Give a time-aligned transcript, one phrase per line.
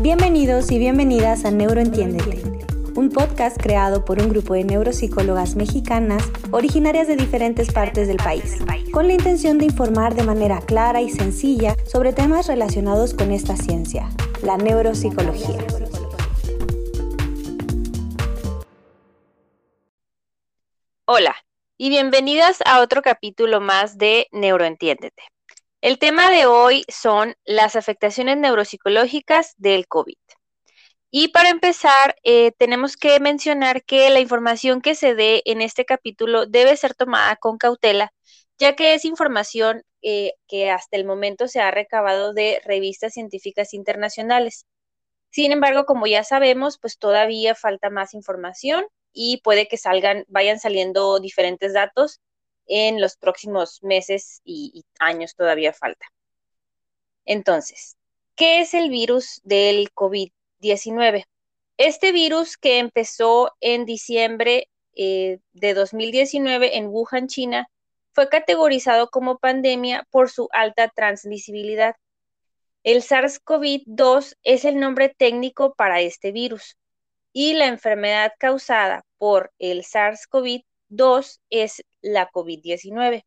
[0.00, 2.42] Bienvenidos y bienvenidas a Neuroentiéndete,
[2.96, 8.58] un podcast creado por un grupo de neuropsicólogas mexicanas originarias de diferentes partes del país,
[8.92, 13.56] con la intención de informar de manera clara y sencilla sobre temas relacionados con esta
[13.56, 14.10] ciencia,
[14.42, 15.64] la neuropsicología.
[21.06, 21.34] Hola
[21.78, 25.22] y bienvenidas a otro capítulo más de Neuroentiéndete.
[25.86, 30.16] El tema de hoy son las afectaciones neuropsicológicas del COVID.
[31.12, 35.84] Y para empezar, eh, tenemos que mencionar que la información que se dé en este
[35.84, 38.12] capítulo debe ser tomada con cautela,
[38.58, 43.72] ya que es información eh, que hasta el momento se ha recabado de revistas científicas
[43.72, 44.66] internacionales.
[45.30, 50.58] Sin embargo, como ya sabemos, pues todavía falta más información y puede que salgan, vayan
[50.58, 52.20] saliendo diferentes datos
[52.66, 56.06] en los próximos meses y, años todavía falta.
[57.24, 57.96] Entonces,
[58.34, 61.24] ¿qué es el virus del COVID-19?
[61.76, 67.68] Este virus que empezó en diciembre eh, de 2019 en Wuhan, China,
[68.12, 71.96] fue categorizado como pandemia por su alta transmisibilidad.
[72.82, 76.78] El SARS-CoV-2 es el nombre técnico para este virus
[77.34, 83.24] y la enfermedad causada por el SARS-CoV-2 es la COVID-19.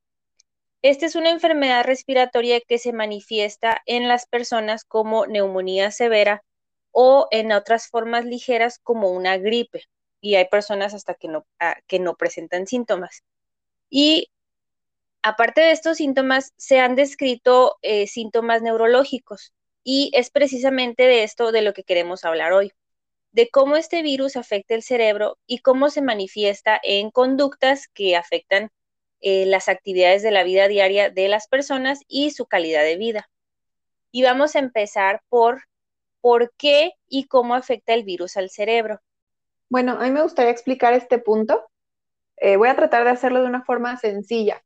[0.81, 6.43] Esta es una enfermedad respiratoria que se manifiesta en las personas como neumonía severa
[6.91, 9.83] o en otras formas ligeras como una gripe.
[10.21, 13.23] Y hay personas hasta que no, ah, que no presentan síntomas.
[13.89, 14.29] Y
[15.21, 19.53] aparte de estos síntomas, se han descrito eh, síntomas neurológicos.
[19.83, 22.71] Y es precisamente de esto de lo que queremos hablar hoy
[23.31, 28.69] de cómo este virus afecta el cerebro y cómo se manifiesta en conductas que afectan
[29.21, 33.29] eh, las actividades de la vida diaria de las personas y su calidad de vida.
[34.11, 35.63] Y vamos a empezar por
[36.21, 38.99] por qué y cómo afecta el virus al cerebro.
[39.69, 41.65] Bueno, a mí me gustaría explicar este punto.
[42.37, 44.63] Eh, voy a tratar de hacerlo de una forma sencilla.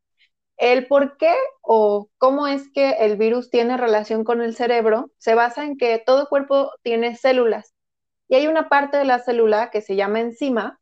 [0.57, 5.35] El por qué o cómo es que el virus tiene relación con el cerebro se
[5.35, 7.72] basa en que todo cuerpo tiene células
[8.33, 10.79] y hay una parte de la célula que se llama enzima,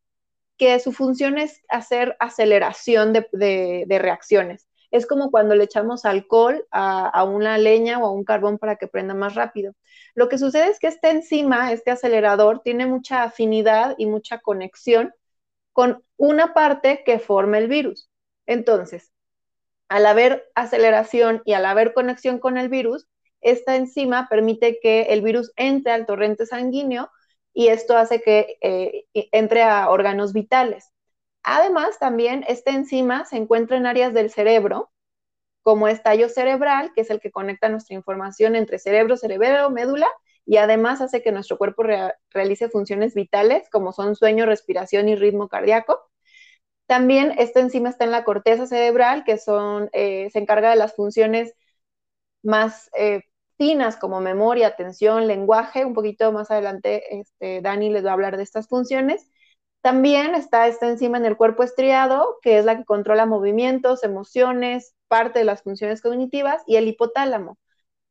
[0.56, 4.69] que su función es hacer aceleración de, reacciones.
[4.89, 8.88] Es como cuando le echamos alcohol a, una leña o a un carbón para que
[8.88, 9.73] prenda más rápido.
[10.16, 15.13] Lo que sucede es que esta enzima, este acelerador, tiene mucha afinidad y mucha conexión
[15.73, 18.09] con una parte que forma el virus.
[18.45, 19.12] Entonces,
[19.89, 23.09] al haber aceleración y al haber conexión con el virus,
[23.41, 27.12] esta enzima permite que el virus entre al torrente sanguíneo
[27.53, 30.91] y esto hace que eh, entre a órganos vitales.
[31.44, 34.91] Además, también esta enzima se encuentra en áreas del cerebro,
[35.63, 40.07] como estallo cerebral, que es el que conecta nuestra información entre cerebro, cerebro, médula,
[40.45, 41.84] y además hace que nuestro cuerpo
[42.31, 46.00] realice funciones vitales, como son sueño, respiración y ritmo cardíaco.
[46.88, 50.95] También esta enzima está en la corteza cerebral, que son, eh, se encarga de las
[50.95, 51.53] funciones
[52.44, 53.23] más eh,
[54.00, 55.86] como memoria, atención, lenguaje.
[55.86, 59.30] Un poquito más adelante, este, Dani les va a hablar de estas funciones.
[59.82, 64.96] También está esta enzima en el cuerpo estriado, que es la que controla movimientos, emociones,
[65.08, 67.58] parte de las funciones cognitivas, y el hipotálamo.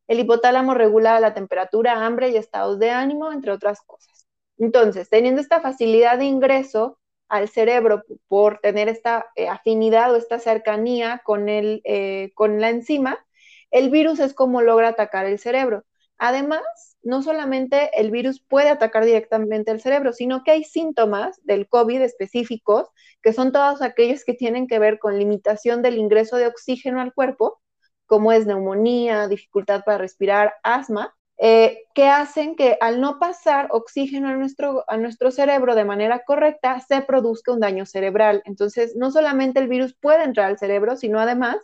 [0.08, 4.26] El hipotálamo regula la temperatura, hambre y estados de ánimo, entre otras cosas.
[4.58, 10.38] Entonces, teniendo esta facilidad de ingreso al cerebro por tener esta eh, afinidad o esta
[10.38, 13.24] cercanía con, el, eh, con la enzima,
[13.70, 15.84] el virus es como logra atacar el cerebro.
[16.18, 16.62] Además,
[17.02, 22.02] no solamente el virus puede atacar directamente el cerebro, sino que hay síntomas del COVID
[22.02, 22.88] específicos,
[23.22, 27.14] que son todos aquellos que tienen que ver con limitación del ingreso de oxígeno al
[27.14, 27.60] cuerpo,
[28.06, 34.28] como es neumonía, dificultad para respirar, asma, eh, que hacen que al no pasar oxígeno
[34.28, 38.42] a nuestro, a nuestro cerebro de manera correcta, se produzca un daño cerebral.
[38.44, 41.56] Entonces, no solamente el virus puede entrar al cerebro, sino además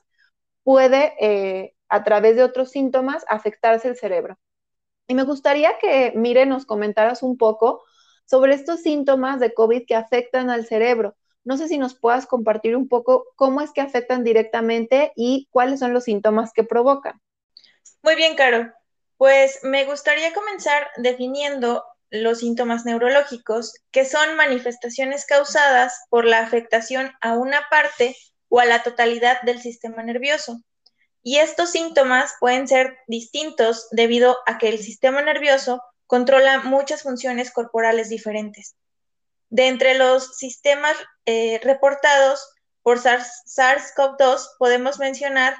[0.65, 4.39] puede eh, a través de otros síntomas afectarse el cerebro.
[5.09, 7.83] Y me gustaría que, Mire, nos comentaras un poco
[8.25, 11.17] sobre estos síntomas de COVID que afectan al cerebro.
[11.44, 15.79] No sé si nos puedas compartir un poco cómo es que afectan directamente y cuáles
[15.79, 17.21] son los síntomas que provocan.
[18.03, 18.73] Muy bien, Caro.
[19.17, 27.12] Pues me gustaría comenzar definiendo los síntomas neurológicos, que son manifestaciones causadas por la afectación
[27.21, 28.17] a una parte
[28.49, 30.61] o a la totalidad del sistema nervioso.
[31.28, 37.50] Y estos síntomas pueden ser distintos debido a que el sistema nervioso controla muchas funciones
[37.50, 38.76] corporales diferentes.
[39.50, 40.94] De entre los sistemas
[41.25, 42.49] eh, reportados
[42.81, 45.56] por SARS-CoV-2 podemos mencionar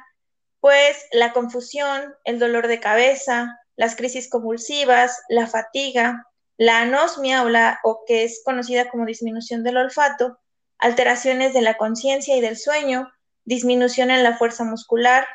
[0.61, 6.29] pues la confusión, el dolor de cabeza, las crisis convulsivas, la fatiga,
[6.59, 10.39] la anosmia o, la, o que es conocida como disminución del olfato,
[10.79, 13.13] alteraciones de la conciencia y del sueño,
[13.45, 15.27] disminución en la fuerza muscular,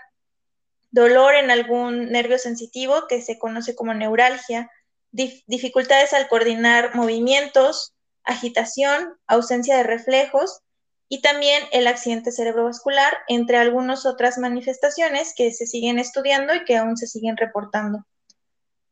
[0.91, 4.69] dolor en algún nervio sensitivo que se conoce como neuralgia,
[5.11, 7.93] dificultades al coordinar movimientos,
[8.23, 10.61] agitación, ausencia de reflejos
[11.09, 16.77] y también el accidente cerebrovascular, entre algunas otras manifestaciones que se siguen estudiando y que
[16.77, 18.05] aún se siguen reportando.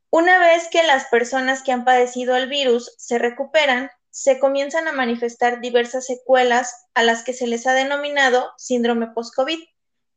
[0.09, 4.91] Una vez que las personas que han padecido el virus se recuperan, se comienzan a
[4.91, 9.59] manifestar diversas secuelas a las que se les ha denominado síndrome post-COVID.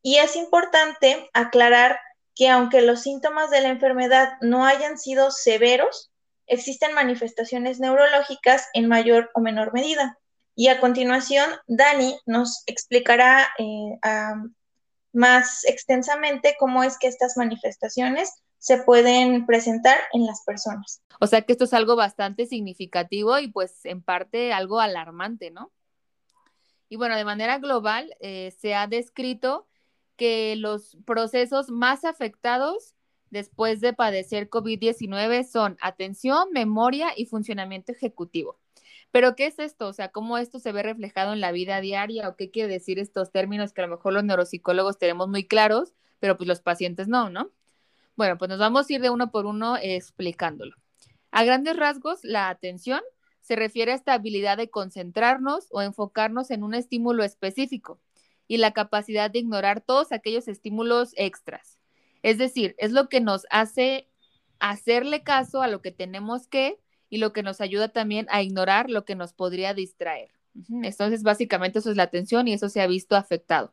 [0.02, 1.98] Y es importante aclarar
[2.34, 6.10] que aunque los síntomas de la enfermedad no hayan sido severos,
[6.46, 10.18] existen manifestaciones neurológicas en mayor o menor medida.
[10.54, 13.98] Y a continuación, Dani nos explicará eh,
[15.12, 21.02] más extensamente cómo es que estas manifestaciones se pueden presentar en las personas.
[21.20, 25.72] O sea que esto es algo bastante significativo y pues en parte algo alarmante, ¿no?
[26.88, 29.66] Y bueno, de manera global eh, se ha descrito
[30.16, 32.94] que los procesos más afectados
[33.30, 38.58] después de padecer COVID-19 son atención, memoria y funcionamiento ejecutivo.
[39.10, 39.88] Pero, ¿qué es esto?
[39.88, 42.98] O sea, ¿cómo esto se ve reflejado en la vida diaria o qué quiere decir
[42.98, 47.08] estos términos que a lo mejor los neuropsicólogos tenemos muy claros, pero pues los pacientes
[47.08, 47.50] no, ¿no?
[48.16, 50.76] Bueno, pues nos vamos a ir de uno por uno explicándolo.
[51.30, 53.00] A grandes rasgos, la atención
[53.40, 57.98] se refiere a esta habilidad de concentrarnos o enfocarnos en un estímulo específico
[58.52, 61.78] y la capacidad de ignorar todos aquellos estímulos extras.
[62.22, 64.10] Es decir, es lo que nos hace
[64.58, 66.78] hacerle caso a lo que tenemos que
[67.08, 70.32] y lo que nos ayuda también a ignorar lo que nos podría distraer.
[70.82, 73.72] Entonces, básicamente eso es la atención y eso se ha visto afectado.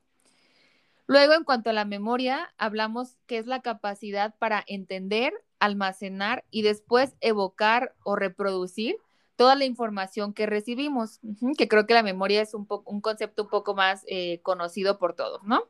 [1.07, 6.61] Luego, en cuanto a la memoria, hablamos que es la capacidad para entender, almacenar y
[6.61, 8.95] después evocar o reproducir
[9.39, 11.21] toda la información que recibimos,
[11.57, 15.15] que creo que la memoria es un, un concepto un poco más eh, conocido por
[15.15, 15.63] todos, ¿no?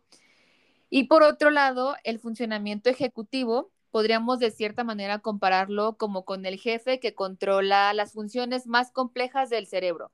[0.90, 6.58] Y por otro lado, el funcionamiento ejecutivo, podríamos de cierta manera compararlo como con el
[6.58, 10.12] jefe que controla las funciones más complejas del cerebro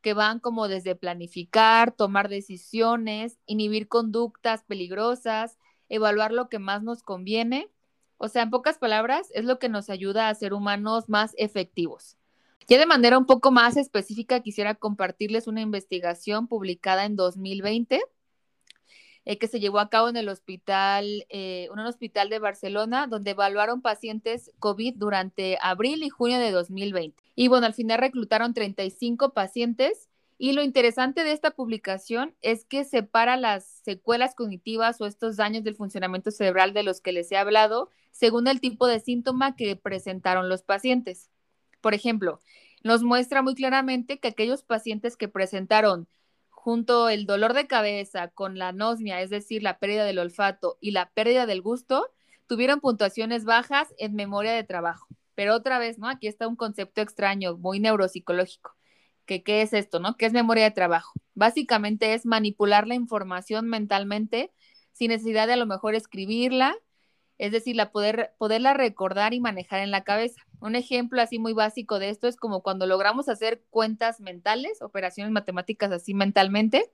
[0.00, 5.56] que van como desde planificar, tomar decisiones, inhibir conductas peligrosas,
[5.88, 7.70] evaluar lo que más nos conviene.
[8.16, 12.18] O sea, en pocas palabras, es lo que nos ayuda a ser humanos más efectivos.
[12.68, 18.02] Ya de manera un poco más específica, quisiera compartirles una investigación publicada en 2020
[19.24, 23.30] eh, que se llevó a cabo en el hospital, eh, un hospital de Barcelona, donde
[23.32, 27.22] evaluaron pacientes COVID durante abril y junio de 2020.
[27.34, 30.08] Y bueno, al final reclutaron 35 pacientes.
[30.38, 35.64] Y lo interesante de esta publicación es que separa las secuelas cognitivas o estos daños
[35.64, 39.74] del funcionamiento cerebral de los que les he hablado según el tipo de síntoma que
[39.74, 41.28] presentaron los pacientes.
[41.80, 42.40] Por ejemplo,
[42.82, 46.08] nos muestra muy claramente que aquellos pacientes que presentaron
[46.50, 50.90] junto el dolor de cabeza con la anosmia, es decir, la pérdida del olfato y
[50.90, 52.08] la pérdida del gusto,
[52.46, 55.06] tuvieron puntuaciones bajas en memoria de trabajo.
[55.34, 56.08] Pero otra vez, ¿no?
[56.08, 58.74] Aquí está un concepto extraño, muy neuropsicológico.
[59.26, 60.16] ¿Qué es esto, no?
[60.16, 61.12] ¿Qué es memoria de trabajo?
[61.34, 64.50] Básicamente es manipular la información mentalmente
[64.92, 66.74] sin necesidad de a lo mejor escribirla
[67.38, 70.42] es decir, la poder, poderla recordar y manejar en la cabeza.
[70.60, 75.32] Un ejemplo así muy básico de esto es como cuando logramos hacer cuentas mentales, operaciones
[75.32, 76.90] matemáticas así mentalmente.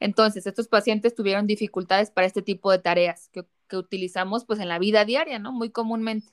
[0.00, 4.78] Entonces, estos pacientes tuvieron dificultades para este tipo de tareas que, utilizamos pues en la
[4.78, 5.50] vida diaria, ¿no?
[5.50, 6.32] Muy comúnmente.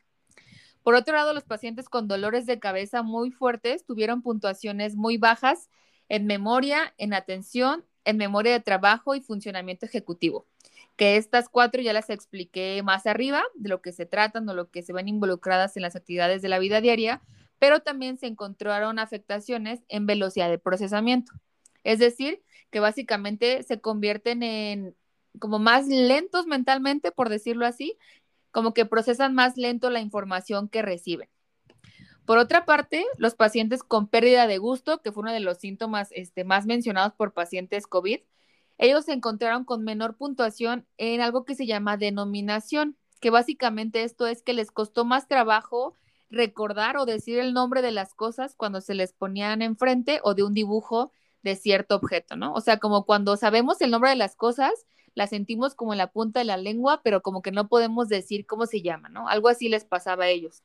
[0.83, 5.69] Por otro lado, los pacientes con dolores de cabeza muy fuertes tuvieron puntuaciones muy bajas
[6.09, 10.45] en memoria, en atención, en memoria de trabajo y funcionamiento ejecutivo
[10.95, 14.69] que estas cuatro ya las expliqué más arriba de lo que se tratan o lo
[14.69, 17.21] que se ven involucradas en las actividades de la vida diaria,
[17.59, 21.33] pero también se encontraron afectaciones en velocidad de procesamiento.
[21.83, 24.95] Es decir, que básicamente se convierten en
[25.39, 27.97] como más lentos mentalmente, por decirlo así,
[28.51, 31.27] como que procesan más lento la información que reciben.
[32.25, 36.09] Por otra parte, los pacientes con pérdida de gusto, que fue uno de los síntomas
[36.12, 38.21] este, más mencionados por pacientes COVID,
[38.83, 44.27] ellos se encontraron con menor puntuación en algo que se llama denominación, que básicamente esto
[44.27, 45.95] es que les costó más trabajo
[46.29, 50.43] recordar o decir el nombre de las cosas cuando se les ponían enfrente o de
[50.43, 51.13] un dibujo
[51.43, 52.53] de cierto objeto, ¿no?
[52.53, 54.85] O sea, como cuando sabemos el nombre de las cosas,
[55.15, 58.45] las sentimos como en la punta de la lengua, pero como que no podemos decir
[58.45, 59.29] cómo se llama, ¿no?
[59.29, 60.61] Algo así les pasaba a ellos.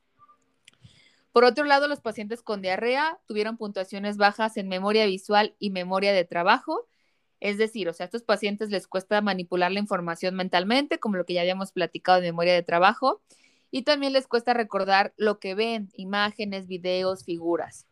[1.31, 6.11] Por otro lado, los pacientes con diarrea tuvieron puntuaciones bajas en memoria visual y memoria
[6.11, 6.88] de trabajo,
[7.39, 11.25] es decir, o sea, a estos pacientes les cuesta manipular la información mentalmente, como lo
[11.25, 13.21] que ya habíamos platicado de memoria de trabajo,
[13.71, 17.85] y también les cuesta recordar lo que ven, imágenes, videos, figuras.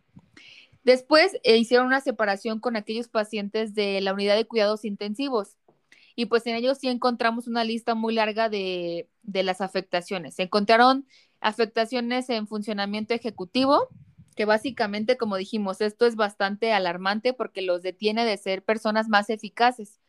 [0.83, 5.57] Después eh, hicieron una separación con aquellos pacientes de la unidad de cuidados intensivos
[6.15, 10.35] y pues en ellos sí encontramos una lista muy larga de, de las afectaciones.
[10.35, 11.05] Se encontraron
[11.41, 13.87] afectaciones en funcionamiento ejecutivo,
[14.37, 19.29] que básicamente, como dijimos, esto es bastante alarmante porque los detiene de ser personas más
[19.29, 19.99] eficaces.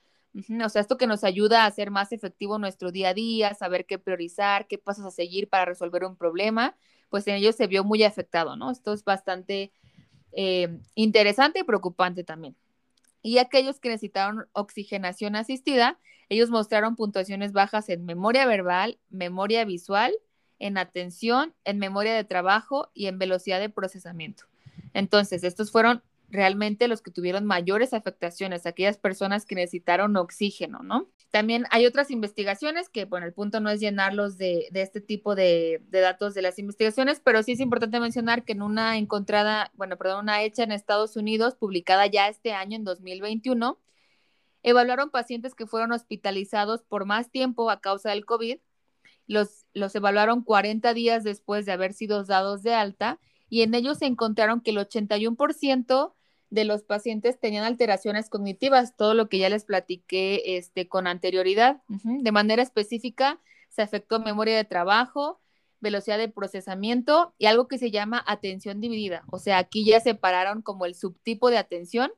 [0.65, 3.87] O sea, esto que nos ayuda a hacer más efectivo nuestro día a día, saber
[3.87, 6.77] qué priorizar, qué pasos a seguir para resolver un problema,
[7.09, 8.71] pues en ellos se vio muy afectado, ¿no?
[8.71, 9.73] Esto es bastante
[10.33, 12.55] eh, interesante y preocupante también
[13.23, 20.15] y aquellos que necesitaron oxigenación asistida, ellos mostraron puntuaciones bajas en memoria verbal, memoria visual,
[20.59, 24.45] en atención, en memoria de trabajo y en velocidad de procesamiento.
[24.93, 31.09] Entonces, estos fueron realmente los que tuvieron mayores afectaciones, aquellas personas que necesitaron oxígeno, ¿no?
[31.31, 35.83] También hay otras investigaciones que, bueno, el punto no es llenarlos de, este tipo de,
[35.89, 39.97] de, datos de las investigaciones, pero sí es importante mencionar que en una encontrada, bueno,
[39.97, 43.79] perdón, una hecha en Estados Unidos, publicada ya este año, en 2021,
[44.63, 48.59] evaluaron pacientes que fueron hospitalizados por más tiempo a causa del COVID.
[49.29, 53.99] Los, los evaluaron 40 días después de haber sido dados de alta y en ellos
[53.99, 56.15] se encontraron que el 81%
[56.51, 61.83] de los pacientes tenían alteraciones cognitivas, todo lo que ya les platiqué este, con anterioridad.
[61.89, 65.41] De manera específica, se afectó memoria de trabajo,
[65.81, 69.25] velocidad de procesamiento y algo que se llama atención dividida.
[69.31, 72.11] O sea, aquí ya separaron como el subtipo de atención.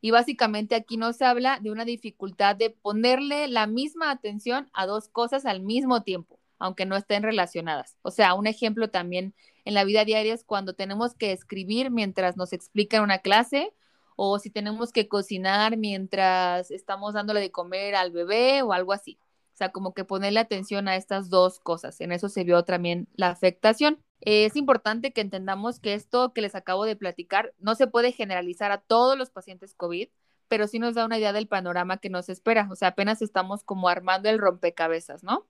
[0.00, 5.08] Y básicamente aquí nos habla de una dificultad de ponerle la misma atención a dos
[5.08, 7.96] cosas al mismo tiempo, aunque no estén relacionadas.
[8.02, 9.34] O sea, un ejemplo también
[9.64, 13.72] en la vida diaria es cuando tenemos que escribir mientras nos explican una clase
[14.16, 19.18] o si tenemos que cocinar mientras estamos dándole de comer al bebé o algo así.
[19.54, 22.00] O sea, como que ponerle atención a estas dos cosas.
[22.00, 24.02] En eso se vio también la afectación.
[24.20, 28.72] Es importante que entendamos que esto que les acabo de platicar no se puede generalizar
[28.72, 30.08] a todos los pacientes COVID,
[30.48, 32.68] pero sí nos da una idea del panorama que nos espera.
[32.70, 35.46] O sea, apenas estamos como armando el rompecabezas, ¿no?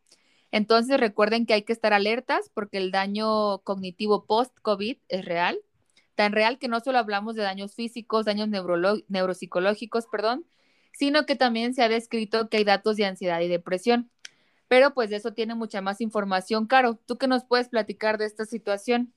[0.50, 5.58] Entonces recuerden que hay que estar alertas porque el daño cognitivo post-COVID es real,
[6.14, 10.46] tan real que no solo hablamos de daños físicos, daños neuropsicológicos, perdón,
[10.92, 14.11] sino que también se ha descrito que hay datos de ansiedad y depresión.
[14.68, 16.66] Pero pues de eso tiene mucha más información.
[16.66, 19.12] Caro, ¿tú qué nos puedes platicar de esta situación?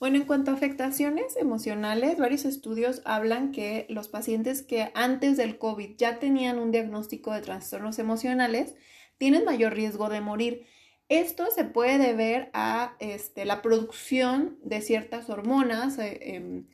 [0.00, 5.56] Bueno, en cuanto a afectaciones emocionales, varios estudios hablan que los pacientes que antes del
[5.56, 8.74] COVID ya tenían un diagnóstico de trastornos emocionales,
[9.18, 10.66] tienen mayor riesgo de morir.
[11.08, 15.98] Esto se puede deber a este, la producción de ciertas hormonas.
[15.98, 16.66] Eh, em,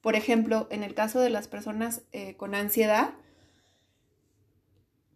[0.00, 3.14] por ejemplo, en el caso de las personas eh, con ansiedad,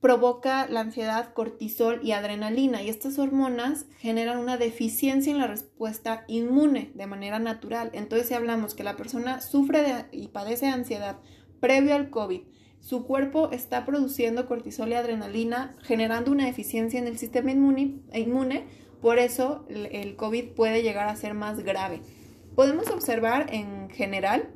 [0.05, 6.27] provoca la ansiedad cortisol y adrenalina y estas hormonas generan una deficiencia en la respuesta
[6.29, 7.89] inmune de manera natural.
[7.95, 11.17] Entonces, si hablamos que la persona sufre y padece ansiedad
[11.59, 12.43] previo al COVID,
[12.81, 18.67] su cuerpo está produciendo cortisol y adrenalina, generando una deficiencia en el sistema inmune,
[19.01, 22.03] por eso el COVID puede llegar a ser más grave.
[22.55, 24.51] Podemos observar en general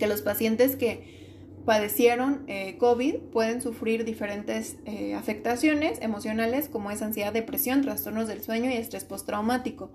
[0.00, 1.21] que los pacientes que
[1.64, 8.42] padecieron eh, COVID pueden sufrir diferentes eh, afectaciones emocionales como es ansiedad, depresión, trastornos del
[8.42, 9.90] sueño y estrés postraumático.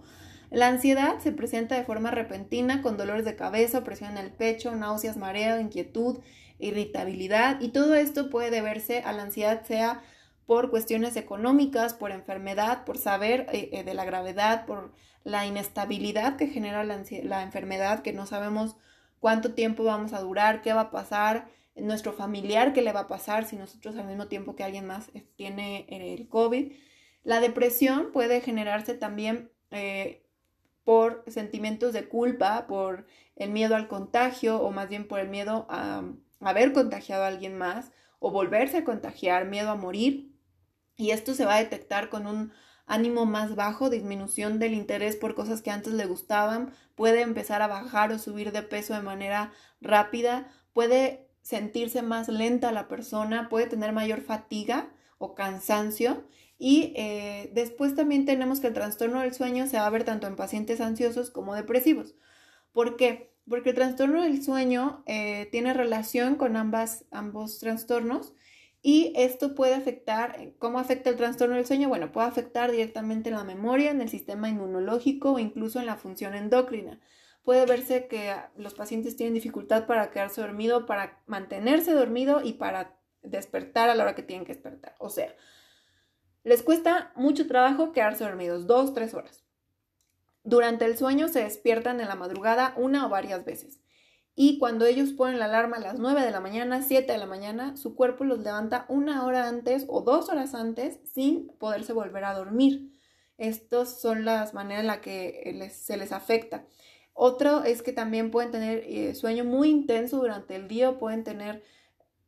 [0.50, 4.76] La ansiedad se presenta de forma repentina con dolores de cabeza, presión en el pecho,
[4.76, 6.20] náuseas, mareo, inquietud,
[6.60, 10.02] irritabilidad y todo esto puede deberse a la ansiedad sea
[10.46, 14.94] por cuestiones económicas, por enfermedad, por saber eh, de la gravedad, por
[15.28, 18.78] la inestabilidad que genera la, enfermedad, que no sabemos
[19.20, 23.08] cuánto tiempo vamos a durar, qué va a pasar, nuestro familiar, qué le va a
[23.08, 26.72] pasar si nosotros al mismo tiempo que alguien más eh, tiene el COVID.
[27.24, 29.52] La depresión puede generarse también
[30.84, 33.06] por sentimientos de culpa, por
[33.36, 36.04] el miedo al contagio o más bien por el miedo a
[36.40, 40.32] haber contagiado a alguien más o volverse a contagiar, miedo a morir.
[40.96, 42.52] Y esto se va a detectar con un
[42.88, 47.68] ánimo más bajo, disminución del interés por cosas que antes le gustaban, puede empezar a
[47.68, 49.52] bajar o subir de peso de manera
[49.82, 54.90] rápida, puede sentirse más lenta la persona, puede tener mayor fatiga
[55.20, 56.26] o cansancio.
[56.58, 60.26] Y eh, después también tenemos que el trastorno del sueño se va a ver tanto
[60.26, 62.16] en pacientes ansiosos como depresivos.
[62.72, 63.38] ¿Por qué?
[63.50, 68.34] porque el trastorno del sueño eh, tiene relación con ambas, ambos trastornos
[68.90, 71.90] y esto puede afectar, eh, ¿cómo afecta el trastorno del sueño?
[71.90, 75.98] Bueno, puede afectar directamente en la memoria, en el sistema inmunológico o incluso en la
[75.98, 77.02] función endocrina.
[77.44, 82.98] Puede verse que los pacientes tienen dificultad para quedarse dormido, para mantenerse dormido y para
[83.24, 84.96] despertar a la hora que tienen que despertar.
[85.00, 85.36] O sea,
[86.46, 89.44] Les cuesta mucho trabajo quedarse dormidos, dos, tres horas.
[90.46, 93.82] Durante el sueño se despiertan en la madrugada una o varias veces.
[94.40, 97.26] Y cuando ellos ponen la alarma a las 9 de la mañana, 7 de la
[97.26, 102.24] mañana, su cuerpo los levanta una hora antes o dos horas antes sin poderse volver
[102.24, 102.92] a dormir.
[103.40, 106.68] Estas son las maneras en las que se les afecta.
[107.14, 111.64] Otro es que también pueden tener eh, sueño muy intenso durante el día pueden tener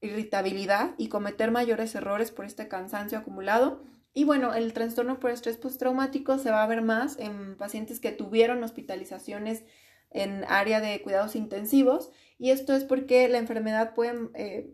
[0.01, 3.83] irritabilidad y cometer mayores errores por este cansancio acumulado.
[4.15, 8.11] Y bueno, el trastorno por estrés postraumático se va a ver más en pacientes que
[8.11, 9.63] tuvieron hospitalizaciones
[10.11, 14.73] en área de cuidados intensivos y esto es porque la enfermedad puede eh,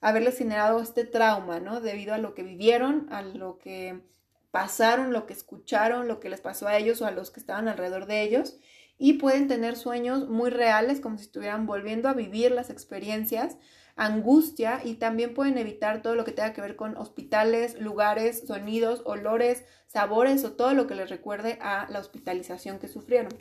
[0.00, 1.80] haberles generado este trauma, ¿no?
[1.80, 4.02] Debido a lo que vivieron, a lo que
[4.50, 7.68] pasaron, lo que escucharon, lo que les pasó a ellos o a los que estaban
[7.68, 8.58] alrededor de ellos
[8.98, 13.56] y pueden tener sueños muy reales, como si estuvieran volviendo a vivir las experiencias,
[13.96, 19.02] angustia y también pueden evitar todo lo que tenga que ver con hospitales, lugares, sonidos,
[19.04, 23.32] olores, sabores o todo lo que les recuerde a la hospitalización que sufrieron.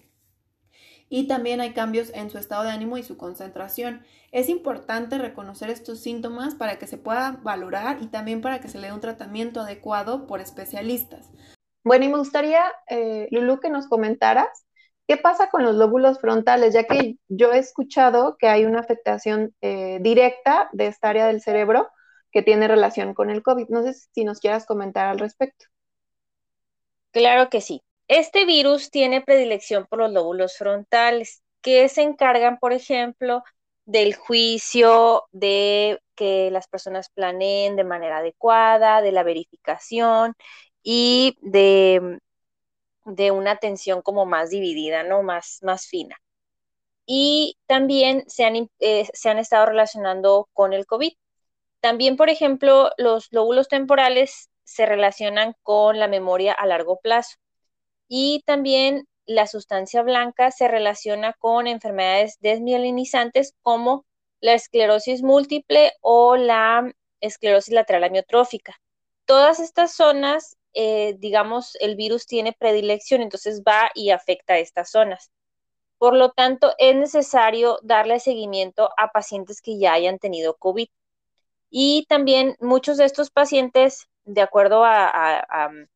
[1.09, 4.03] Y también hay cambios en su estado de ánimo y su concentración.
[4.31, 8.79] Es importante reconocer estos síntomas para que se pueda valorar y también para que se
[8.79, 11.29] le dé un tratamiento adecuado por especialistas.
[11.83, 14.67] Bueno, y me gustaría, eh, Lulu, que nos comentaras
[15.07, 16.73] ¿Qué pasa con los lóbulos frontales?
[16.73, 21.41] Ya que yo he escuchado que hay una afectación eh, directa de esta área del
[21.41, 21.89] cerebro
[22.29, 23.69] que tiene relación con el COVID.
[23.69, 25.65] No sé si nos quieras comentar al respecto.
[27.11, 27.83] Claro que sí.
[28.07, 33.43] Este virus tiene predilección por los lóbulos frontales, que se encargan, por ejemplo,
[33.85, 40.35] del juicio, de que las personas planeen de manera adecuada, de la verificación
[40.83, 45.23] y de una atención como más dividida, ¿no?
[45.23, 46.17] Más, más fina.
[47.05, 51.13] Y también se han, eh, se han estado relacionando con el COVID.
[51.81, 57.37] También, por ejemplo, los lóbulos temporales se relacionan con la memoria a largo plazo.
[58.07, 64.05] Y también la sustancia blanca se relaciona con enfermedades desmielinizantes como
[64.39, 68.75] la esclerosis múltiple o la esclerosis lateral amiotrófica.
[69.25, 74.91] Todas estas zonas eh, digamos, el virus tiene predilección, entonces va y afecta a estas
[74.91, 75.31] zonas.
[75.97, 80.87] Por lo tanto, es necesario darle seguimiento a pacientes que ya hayan tenido COVID.
[81.71, 85.89] Y también muchos de estos pacientes, de acuerdo al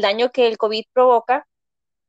[0.00, 1.46] daño que el COVID provoca,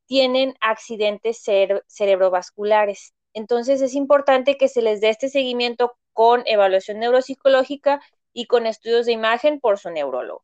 [0.06, 1.44] tienen accidentes
[1.88, 3.14] cerebrovasculares.
[3.34, 8.02] Entonces es importante que se les dé este seguimiento con evaluación neuropsicológica
[8.34, 10.44] y con estudios de imagen por su neurólogo.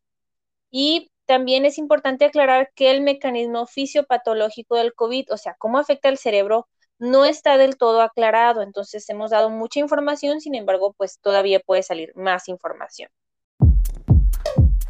[0.70, 6.08] Y también es importante aclarar que el mecanismo fisiopatológico del COVID, o sea, cómo afecta
[6.08, 8.62] al cerebro, no está del todo aclarado.
[8.62, 13.10] Entonces hemos dado mucha información, sin embargo, pues todavía puede salir más información.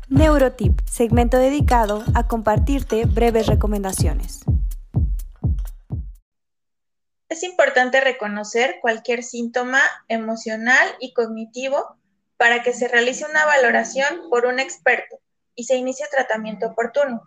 [0.09, 4.45] Neurotip, segmento dedicado a compartirte breves recomendaciones.
[7.33, 11.97] Es importante reconocer cualquier síntoma emocional y cognitivo
[12.37, 15.18] para que se realice una valoración por un experto
[15.55, 17.23] y se inicia tratamiento oportuno.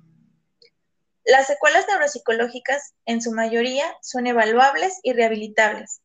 [1.23, 6.01] Las secuelas neuropsicológicas, en su mayoría, son evaluables y rehabilitables.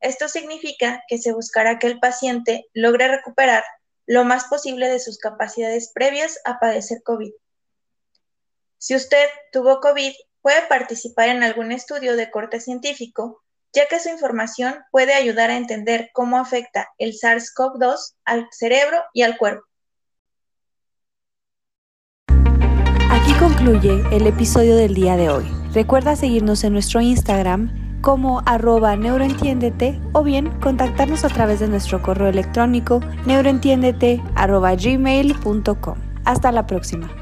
[0.00, 3.64] Esto significa que se buscará que el paciente logre recuperar
[4.04, 7.32] lo más posible de sus capacidades previas a padecer COVID.
[8.76, 10.12] Si usted tuvo COVID,
[10.48, 13.42] puede participar en algún estudio de corte científico,
[13.74, 19.24] ya que su información puede ayudar a entender cómo afecta el SARS-CoV-2 al cerebro y
[19.24, 19.66] al cuerpo.
[23.38, 25.44] concluye el episodio del día de hoy.
[25.74, 32.00] Recuerda seguirnos en nuestro Instagram como arroba neuroentiéndete o bien contactarnos a través de nuestro
[32.00, 34.22] correo electrónico neuroentiéndete.
[36.24, 37.17] Hasta la próxima.